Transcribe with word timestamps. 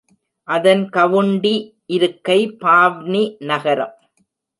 அதன் 0.47 0.81
கவுண்டி 0.89 1.51
இருக்கை 1.87 2.37
பாவ்னி 2.63 3.37
நகரம். 3.41 3.93